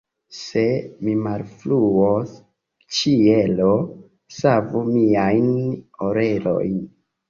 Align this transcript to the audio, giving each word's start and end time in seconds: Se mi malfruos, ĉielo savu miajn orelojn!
Se 0.35 0.61
mi 1.07 1.13
malfruos, 1.27 2.33
ĉielo 2.97 3.71
savu 4.41 4.87
miajn 4.93 5.57
orelojn! 6.13 6.79